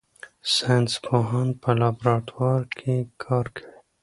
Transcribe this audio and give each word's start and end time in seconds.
ساینس 0.53 0.91
پوهان 1.05 1.49
په 1.61 1.69
لابراتوار 1.81 2.61
کې 2.77 2.95
کار 3.23 3.45
کوي. 3.55 3.69